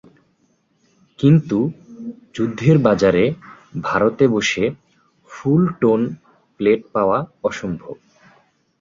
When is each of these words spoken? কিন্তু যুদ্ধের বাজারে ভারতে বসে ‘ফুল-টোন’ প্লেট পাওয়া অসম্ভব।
কিন্তু 1.19 1.57
যুদ্ধের 2.35 2.77
বাজারে 2.79 3.23
ভারতে 3.81 4.25
বসে 4.27 4.63
‘ফুল-টোন’ 5.29 6.01
প্লেট 6.59 6.81
পাওয়া 6.93 7.17
অসম্ভব। 7.43 7.95